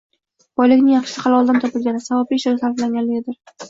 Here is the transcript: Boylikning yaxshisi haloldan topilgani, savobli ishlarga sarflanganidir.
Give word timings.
Boylikning 0.61 0.87
yaxshisi 0.95 1.23
haloldan 1.27 1.63
topilgani, 1.67 2.05
savobli 2.09 2.43
ishlarga 2.43 2.67
sarflanganidir. 2.67 3.43